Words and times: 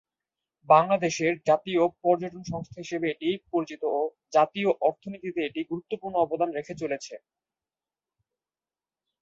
বাংলাদেশের 0.69 1.33
জাতীয় 1.47 1.83
পর্যটন 2.01 2.43
সংস্থা 2.51 2.77
হিসেবে 2.79 3.07
এটি 3.13 3.49
পরিচিত 3.51 3.81
ও 3.91 4.01
জাতীয় 4.33 4.69
অর্থনীতিতে 4.87 5.39
এটি 5.43 5.61
গুরুত্বপূর্ণ 5.71 6.15
অবদান 6.19 6.49
রেখে 6.53 6.73
চলেছে। 6.81 7.15